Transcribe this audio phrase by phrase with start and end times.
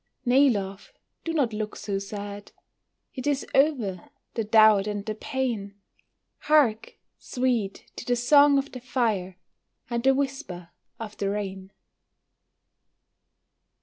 [0.25, 0.91] Nay, love,
[1.23, 2.53] do not look so sad;
[3.13, 5.75] It is over, the doubt and the pain;
[6.39, 6.97] Hark!
[7.19, 9.37] sweet, to the song of the fire,
[9.91, 11.69] And the whisper of the rain.